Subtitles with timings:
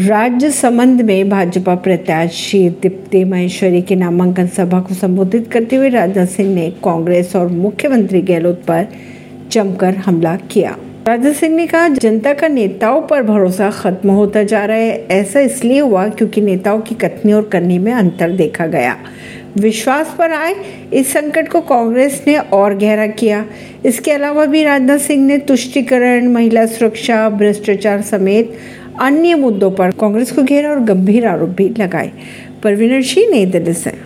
[0.00, 6.26] राज्य संबंध में भाजपा प्रत्याशी दीप्ति महेश्वरी के नामांकन सभा को संबोधित करते हुए राजनाथ
[6.26, 8.86] सिंह ने कांग्रेस और मुख्यमंत्री गहलोत पर
[9.50, 10.76] जमकर हमला किया।
[11.08, 15.40] राजनाथ सिंह ने कहा, जनता का नेताओं पर भरोसा खत्म होता जा रहा है। ऐसा
[15.40, 18.96] इसलिए हुआ क्योंकि नेताओं की कथनी और करनी में अंतर देखा गया।
[19.56, 20.54] विश्वास पर आए,
[20.92, 23.46] इस संकट को कांग्रेस ने और गहरा किया।
[23.84, 28.52] इसके अलावा भी राजनाथ सिंह ने तुष्टिकरण, महिला सुरक्षा, भ्रष्टाचार समेत
[29.00, 32.12] अन्य मुद्दों पर कांग्रेस को घेरा और गंभीर आरोप भी लगाए।
[32.62, 33.92] परवीनर सिंह नई दिल्ली से